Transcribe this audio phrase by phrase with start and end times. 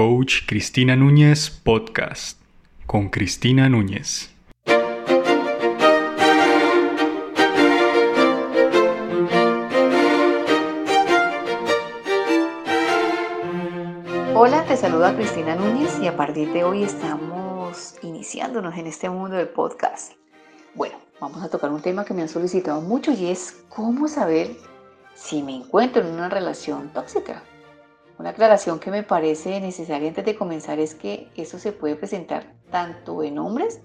[0.00, 2.40] Coach Cristina Núñez Podcast
[2.86, 4.30] con Cristina Núñez.
[14.36, 19.36] Hola, te saluda Cristina Núñez y a partir de hoy estamos iniciándonos en este mundo
[19.36, 20.12] del podcast.
[20.76, 24.56] Bueno, vamos a tocar un tema que me han solicitado mucho y es cómo saber
[25.16, 27.42] si me encuentro en una relación tóxica.
[28.18, 32.52] Una aclaración que me parece necesaria antes de comenzar es que eso se puede presentar
[32.68, 33.80] tanto en hombres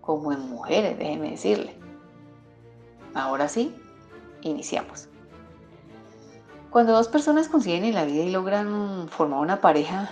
[0.00, 1.74] como en mujeres, déjeme decirle.
[3.12, 3.74] Ahora sí,
[4.40, 5.08] iniciamos.
[6.70, 10.08] Cuando dos personas consiguen en la vida y logran formar una pareja,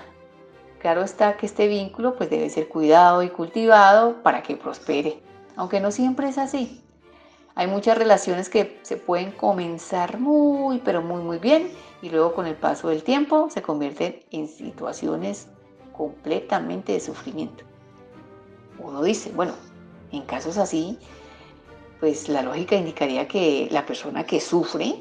[0.78, 5.23] claro está que este vínculo pues debe ser cuidado y cultivado para que prospere,
[5.56, 6.83] aunque no siempre es así.
[7.55, 11.70] Hay muchas relaciones que se pueden comenzar muy, pero muy, muy bien
[12.02, 15.48] y luego con el paso del tiempo se convierten en situaciones
[15.93, 17.65] completamente de sufrimiento.
[18.79, 19.53] Uno dice, bueno,
[20.12, 20.98] en casos así,
[22.00, 24.95] pues la lógica indicaría que la persona que sufre,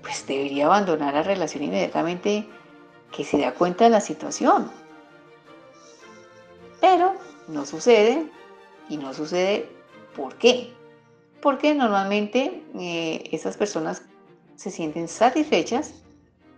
[0.00, 2.46] pues debería abandonar la relación inmediatamente
[3.14, 4.70] que se da cuenta de la situación.
[6.80, 7.14] Pero
[7.48, 8.26] no sucede
[8.88, 9.68] y no sucede
[10.16, 10.72] ¿por qué?
[11.42, 14.02] porque normalmente eh, esas personas
[14.54, 15.92] se sienten satisfechas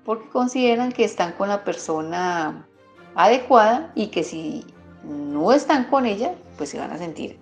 [0.04, 2.66] porque consideran que están con la persona
[3.14, 4.64] adecuada y que si
[5.04, 7.38] no están con ella, pues se van a sentir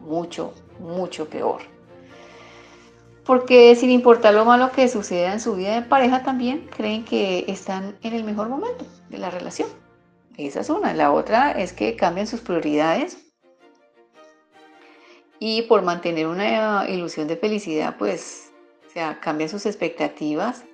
[0.00, 1.60] mucho, mucho peor.
[3.24, 7.44] Porque sin importar lo malo que suceda en su vida de pareja, también creen que
[7.46, 9.68] están en el mejor momento de la relación.
[10.36, 10.92] Esa es una.
[10.92, 13.18] La otra es que cambian sus prioridades
[15.38, 18.52] y por mantener una ilusión de felicidad, pues,
[18.88, 20.64] o sea, cambian sus expectativas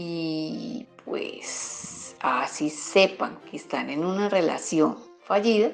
[0.00, 5.72] y pues así sepan que están en una relación fallida,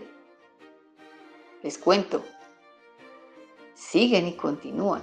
[1.62, 2.24] les cuento,
[3.74, 5.02] siguen y continúan,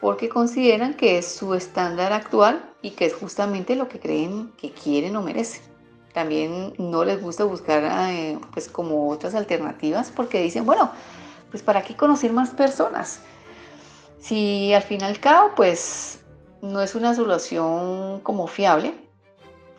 [0.00, 4.72] porque consideran que es su estándar actual y que es justamente lo que creen que
[4.72, 5.62] quieren o merecen.
[6.12, 10.90] También no les gusta buscar eh, pues como otras alternativas porque dicen, bueno,
[11.52, 13.20] pues ¿para qué conocer más personas?
[14.18, 16.23] Si al fin y al cabo, pues
[16.64, 18.94] no es una solución como fiable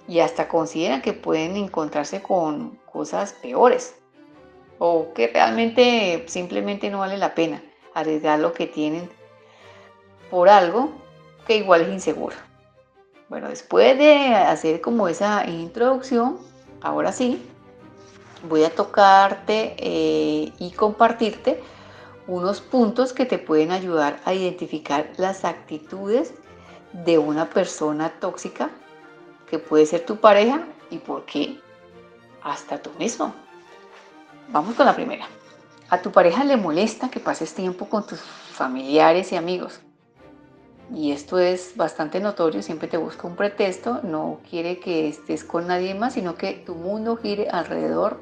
[0.08, 3.96] y hasta consideran que pueden encontrarse con cosas peores
[4.78, 7.64] o que realmente simplemente no vale la pena
[7.96, 9.10] arriesgar lo que tienen
[10.30, 10.92] por algo
[11.48, 12.36] que igual es inseguro.
[13.30, 16.38] Bueno, después de hacer como esa introducción,
[16.82, 17.44] ahora sí,
[18.48, 21.64] voy a tocarte eh, y compartirte
[22.28, 26.36] unos puntos que te pueden ayudar a identificar las actitudes
[27.04, 28.70] de una persona tóxica
[29.50, 31.60] que puede ser tu pareja y por qué
[32.42, 33.34] hasta tú mismo.
[34.50, 35.28] Vamos con la primera.
[35.90, 39.82] A tu pareja le molesta que pases tiempo con tus familiares y amigos.
[40.94, 45.68] Y esto es bastante notorio, siempre te busca un pretexto, no quiere que estés con
[45.68, 48.20] nadie más, sino que tu mundo gire alrededor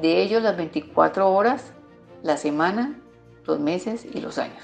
[0.00, 1.72] de ellos las 24 horas,
[2.22, 2.98] la semana,
[3.46, 4.62] los meses y los años.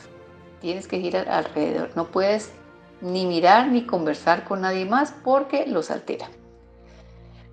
[0.61, 1.91] Tienes que girar alrededor.
[1.95, 2.53] No puedes
[3.01, 6.29] ni mirar ni conversar con nadie más porque los altera.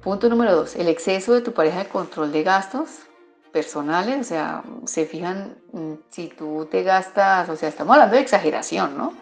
[0.01, 2.99] Punto número dos, el exceso de tu pareja de control de gastos
[3.51, 8.21] personales, o sea, se fijan mm, si tú te gastas, o sea, estamos hablando de
[8.21, 9.13] exageración, ¿no?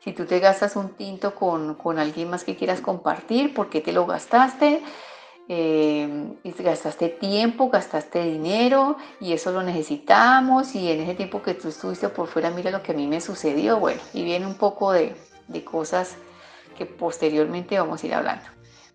[0.00, 3.80] Si tú te gastas un tinto con, con alguien más que quieras compartir, ¿por qué
[3.80, 4.82] te lo gastaste?
[5.48, 11.68] eh, gastaste tiempo, gastaste dinero y eso lo necesitamos y en ese tiempo que tú
[11.68, 14.92] estuviste por fuera, mira lo que a mí me sucedió, bueno, y viene un poco
[14.92, 15.14] de,
[15.52, 16.16] de cosas
[16.76, 18.44] que posteriormente vamos a ir hablando.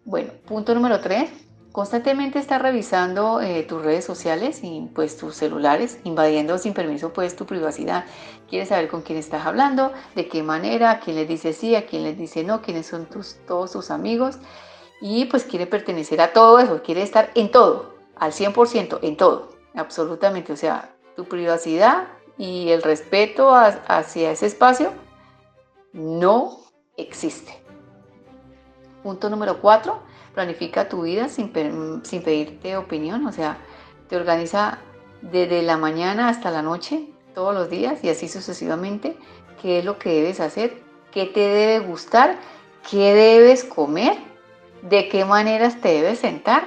[0.05, 1.29] Bueno, punto número tres,
[1.71, 7.35] constantemente estás revisando eh, tus redes sociales y pues tus celulares, invadiendo sin permiso pues
[7.35, 8.05] tu privacidad.
[8.49, 11.85] Quieres saber con quién estás hablando, de qué manera, a quién les dice sí, a
[11.85, 14.39] quién les dice no, quiénes son tus, todos tus amigos
[15.01, 19.49] y pues quiere pertenecer a todo eso, quiere estar en todo, al 100%, en todo,
[19.75, 20.53] absolutamente.
[20.53, 22.07] O sea, tu privacidad
[22.37, 24.93] y el respeto hacia ese espacio
[25.97, 26.59] no
[26.95, 27.61] existe.
[29.03, 29.99] Punto número cuatro,
[30.33, 31.51] planifica tu vida sin,
[32.03, 33.57] sin pedirte opinión, o sea,
[34.07, 34.79] te organiza
[35.21, 39.17] desde la mañana hasta la noche, todos los días y así sucesivamente,
[39.61, 42.37] qué es lo que debes hacer, qué te debe gustar,
[42.89, 44.17] qué debes comer
[44.81, 46.63] ¿De qué maneras te debes sentar?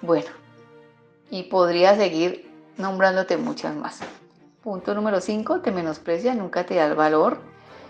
[0.00, 0.30] Bueno,
[1.30, 4.00] y podría seguir nombrándote muchas más.
[4.62, 7.38] Punto número 5, te menosprecia, nunca te da el valor,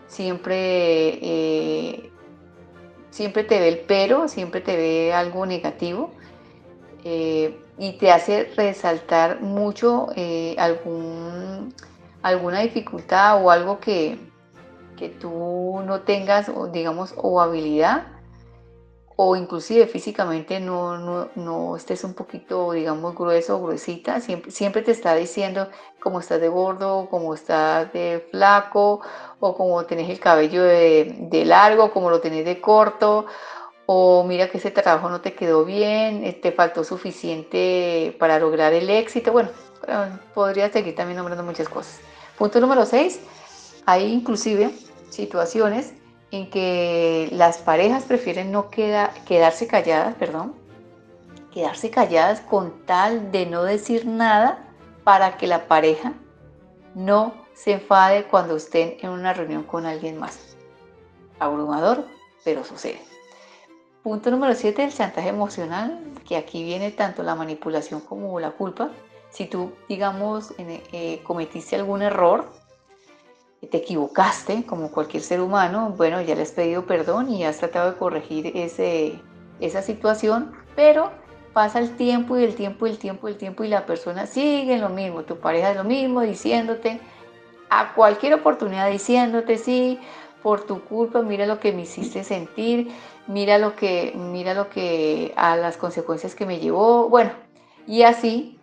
[0.07, 2.11] siempre eh,
[3.11, 6.11] siempre te ve el pero, siempre te ve algo negativo
[7.03, 11.75] eh, y te hace resaltar mucho eh, algún,
[12.23, 14.19] alguna dificultad o algo que,
[14.99, 18.16] que tú no tengas, digamos, o habilidad
[19.17, 24.83] o inclusive físicamente no, no, no, estés un poquito, digamos, grueso o gruesita, siempre, siempre
[24.83, 25.69] te está diciendo
[25.99, 29.01] cómo estás de gordo, cómo estás de flaco,
[29.41, 33.25] o cómo tenés el cabello de, largo, cómo lo tenés de corto,
[33.87, 38.75] o mira que ese trabajo no te quedó bien, eh, te faltó suficiente para lograr
[38.75, 39.33] el éxito.
[39.33, 39.49] Bueno,
[39.89, 42.01] eh, podría seguir también nombrando muchas cosas.
[42.37, 43.21] Punto número 6,
[43.87, 44.71] hay inclusive
[45.09, 45.95] situaciones
[46.31, 50.55] en que las parejas prefieren no quedarse calladas, perdón,
[51.53, 54.59] quedarse calladas con tal de no decir nada
[55.05, 56.13] para que la pareja
[56.95, 60.57] no se enfade cuando estén en una reunión con alguien más.
[61.39, 62.05] Abrumador,
[62.45, 63.01] pero sucede.
[64.03, 68.91] Punto número 7, el chantaje emocional, que aquí viene tanto la manipulación como la culpa.
[69.31, 72.53] Si tú, digamos, eh, cometiste algún error,
[73.71, 77.93] te equivocaste como cualquier ser humano, bueno, ya le has pedido perdón y has tratado
[77.93, 79.19] de corregir ese,
[79.61, 81.11] esa situación, pero
[81.53, 84.27] pasa el tiempo y el tiempo y el tiempo y el tiempo y la persona
[84.27, 87.01] sigue lo mismo, tu pareja es lo mismo, diciéndote
[87.71, 89.99] a cualquier oportunidad, diciéndote sí,
[90.43, 92.93] por tu culpa, mira lo que me hiciste sentir,
[93.27, 97.33] mira lo que, mira lo que, a las consecuencias que me llevó, bueno,
[97.87, 98.56] y así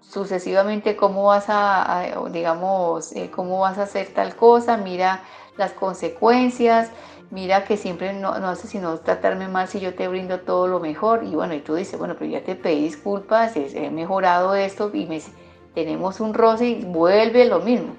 [0.00, 5.22] sucesivamente cómo vas a, digamos, eh, cómo vas a hacer tal cosa, mira
[5.56, 6.90] las consecuencias,
[7.30, 10.80] mira que siempre no, no hace sino tratarme mal si yo te brindo todo lo
[10.80, 11.24] mejor.
[11.24, 15.22] Y bueno, y tú dices, bueno, pero ya te pedí disculpas, he mejorado esto y
[15.74, 17.94] tenemos un roce y vuelve lo mismo.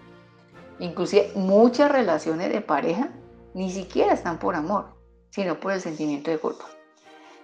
[0.80, 3.10] Inclusive muchas relaciones de pareja
[3.54, 4.96] ni siquiera están por amor,
[5.30, 6.66] sino por el sentimiento de culpa.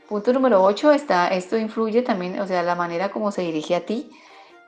[0.09, 3.85] Punto número 8 está, esto influye también, o sea, la manera como se dirige a
[3.85, 4.09] ti,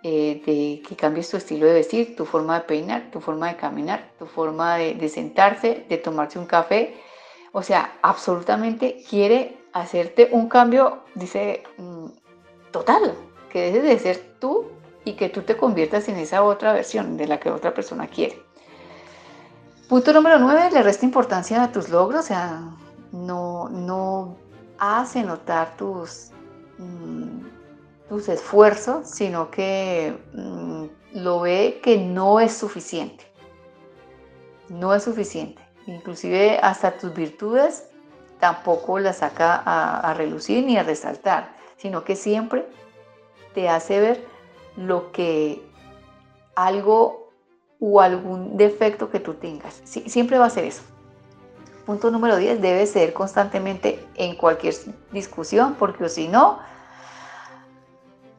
[0.02, 3.58] eh, de que cambies tu estilo de vestir, tu forma de peinar, tu forma de
[3.58, 6.96] caminar, tu forma de, sentarse, de tomarse un café.
[7.52, 12.06] O sea, absolutamente quiere hacerte un cambio, dice, mm,
[12.72, 13.14] total,
[13.50, 14.68] que dejes de ser tú
[15.04, 18.42] y que tú te conviertas en esa otra versión de la que otra persona quiere.
[19.90, 22.62] Punto número 9, le resta importancia a tus logros, o sea,
[23.12, 24.38] no, no
[24.78, 26.32] hace notar tus,
[26.78, 27.29] mm,
[28.10, 33.26] tus esfuerzos, sino que mm, lo ve que no es suficiente.
[34.68, 35.62] No es suficiente.
[35.86, 37.86] Inclusive hasta tus virtudes
[38.40, 42.68] tampoco las saca a, relucir ni a resaltar, sino que siempre
[43.54, 44.26] te hace ver
[44.78, 45.62] lo que
[46.56, 47.32] algo
[47.80, 49.82] o algún defecto que tú tengas.
[49.84, 50.84] siempre va a ser eso.
[51.86, 54.76] Punto número 10, debe ser constantemente en cualquier
[55.12, 56.60] discusión, porque si no,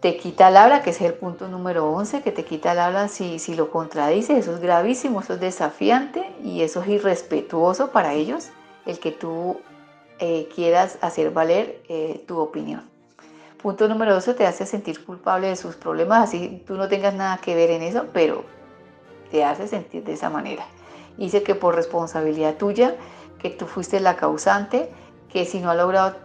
[0.01, 3.09] te quita el habla, que es el punto número 11, que te quita el habla
[3.09, 8.15] si, si lo contradice, eso es gravísimo, eso es desafiante y eso es irrespetuoso para
[8.15, 8.49] ellos,
[8.87, 9.61] el que tú
[10.19, 12.89] eh, quieras hacer valer eh, tu opinión.
[13.63, 17.37] Punto número 12, te hace sentir culpable de sus problemas, así tú no tengas nada
[17.37, 18.45] que ver en eso, pero
[19.31, 20.65] te hace sentir de esa manera.
[21.19, 22.97] Dice que por responsabilidad tuya,
[23.39, 24.89] que tú fuiste la causante,
[25.31, 26.17] que si no ha logrado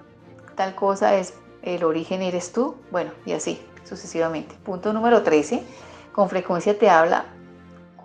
[0.55, 1.33] tal cosa es
[1.65, 4.55] el origen eres tú, bueno, y así sucesivamente.
[4.63, 5.63] Punto número 13,
[6.11, 7.25] con frecuencia te habla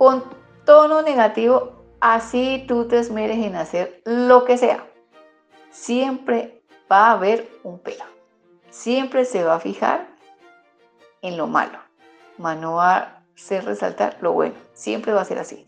[0.01, 0.25] con
[0.65, 4.87] tono negativo, así tú te esmeres en hacer lo que sea.
[5.71, 8.05] Siempre va a haber un pero.
[8.71, 10.09] Siempre se va a fijar
[11.23, 11.79] en lo malo,
[12.39, 14.55] mas no a hacer resaltar lo bueno.
[14.73, 15.67] Siempre va a ser así.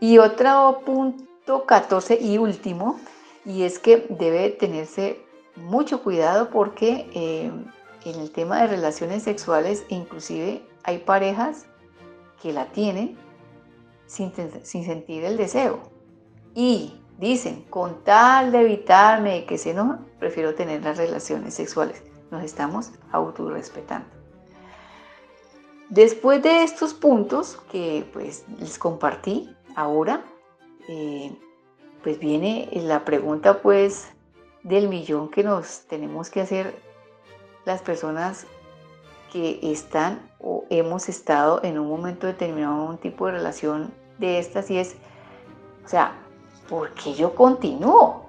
[0.00, 2.98] Y otro punto 14 y último,
[3.44, 5.24] y es que debe tenerse
[5.54, 7.52] mucho cuidado porque eh,
[8.04, 11.66] en el tema de relaciones sexuales, inclusive hay parejas
[12.42, 13.18] que la tienen
[14.06, 15.80] sin, sin sentir el deseo.
[16.54, 22.02] Y dicen, con tal de evitarme que se enoja, prefiero tener las relaciones sexuales.
[22.30, 24.08] Nos estamos autorrespetando.
[25.90, 30.24] Después de estos puntos que pues les compartí ahora,
[30.88, 31.36] eh,
[32.02, 34.06] pues viene la pregunta pues
[34.62, 36.89] del millón que nos tenemos que hacer
[37.64, 38.46] las personas
[39.32, 44.38] que están o hemos estado en un momento determinado en un tipo de relación de
[44.38, 44.96] estas y es,
[45.84, 46.14] o sea,
[46.68, 48.26] ¿por qué yo continúo?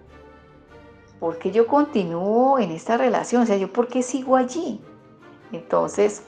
[1.20, 3.44] ¿Por qué yo continúo en esta relación?
[3.44, 4.82] O sea, ¿yo por qué sigo allí?
[5.52, 6.24] Entonces,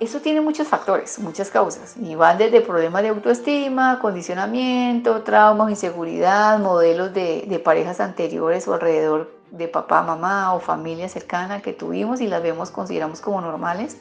[0.00, 6.58] eso tiene muchos factores, muchas causas, y van desde problemas de autoestima, condicionamiento, traumas, inseguridad,
[6.58, 12.26] modelos de, parejas anteriores o alrededor de papá, mamá o familia cercana que tuvimos y
[12.26, 13.98] las vemos, consideramos como normales.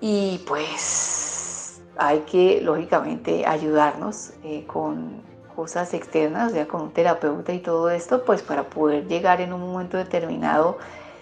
[0.00, 5.22] Y pues hay que, lógicamente, ayudarnos eh, con
[5.54, 9.60] cosas externas, ya con un terapeuta y todo esto, pues para poder llegar en un
[9.60, 10.78] momento determinado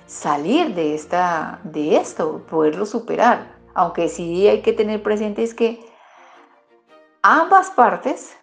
[0.06, 3.54] salir de, esta, de esto, poderlo superar.
[3.74, 5.80] Aunque sí hay que tener presente es que
[7.22, 8.36] ambas partes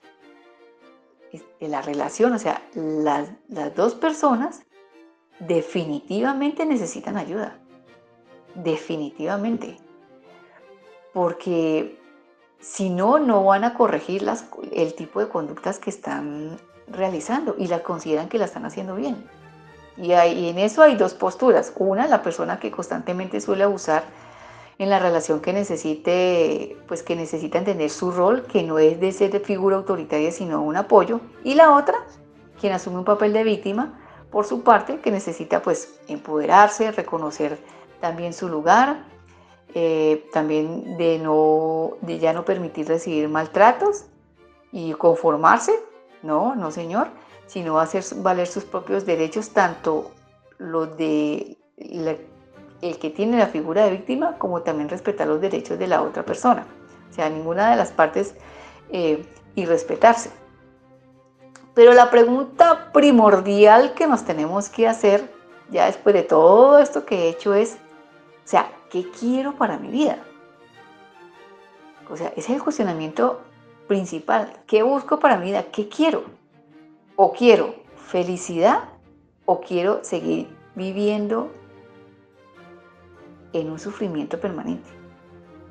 [1.63, 4.63] de la relación, o sea, las, las dos personas
[5.39, 7.58] definitivamente necesitan ayuda.
[8.53, 9.77] Definitivamente.
[11.13, 11.98] Porque
[12.60, 17.67] si no, no van a corregir las, el tipo de conductas que están realizando y
[17.67, 19.25] la consideran que la están haciendo bien.
[19.96, 21.72] Y, en eso hay dos posturas.
[21.77, 24.03] Una, la persona que constantemente suele abusar
[24.77, 29.12] en la relación que necesite, pues que necesita entender su rol, que no es de
[29.12, 31.22] ser figura autoritaria, sino un apoyo.
[31.44, 31.96] Y la otra,
[32.60, 34.00] quien asume un papel de víctima,
[34.32, 37.60] por su parte, que necesita pues empoderarse, reconocer
[38.01, 39.06] también su lugar,
[39.75, 44.06] eh, también de, no, de ya no permitir recibir maltratos
[44.72, 45.74] y conformarse.
[46.24, 47.10] No, no señor
[47.48, 50.12] sino hacer valer sus propios derechos, tanto
[50.58, 51.58] los de
[52.83, 56.23] el que tiene la figura de víctima, como también respetar los derechos de la otra
[56.23, 56.65] persona.
[57.09, 58.35] O sea, ninguna de las partes
[58.89, 59.25] eh,
[59.55, 60.31] y respetarse.
[61.73, 65.31] Pero la pregunta primordial que nos tenemos que hacer,
[65.69, 69.87] ya después de todo esto que he hecho, es, o sea, ¿qué quiero para mi
[69.87, 70.17] vida?
[72.09, 73.41] O sea, ese es el cuestionamiento
[73.87, 74.53] principal.
[74.67, 75.63] ¿Qué busco para mi vida?
[75.71, 76.23] ¿Qué quiero?
[77.15, 78.83] o quiero felicidad
[79.45, 81.51] o quiero seguir viviendo
[83.53, 84.89] en un sufrimiento permanente.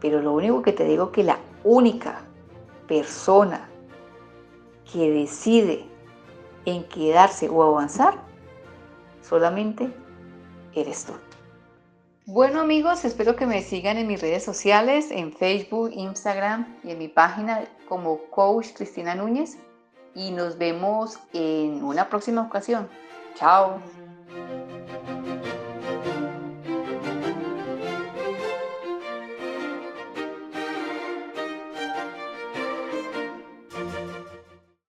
[0.00, 2.22] Pero lo único que te digo que la única
[2.88, 3.68] persona
[4.90, 5.84] que decide
[6.64, 8.14] en quedarse o avanzar
[9.22, 9.92] solamente
[10.74, 11.12] eres tú.
[12.24, 16.98] Bueno amigos, espero que me sigan en mis redes sociales, en Facebook, Instagram y en
[16.98, 19.58] mi página como Coach Cristina Núñez
[20.14, 22.88] y nos vemos en una próxima ocasión.
[23.34, 24.01] Chao.